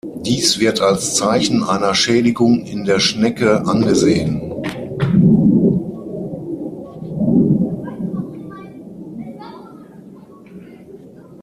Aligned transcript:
Dies 0.25 0.57
wird 0.59 0.81
als 0.81 1.13
Zeichen 1.13 1.61
einer 1.63 1.93
Schädigung 1.93 2.65
in 2.65 2.85
der 2.85 2.99
Schnecke 2.99 3.67
angesehen. 3.67 4.41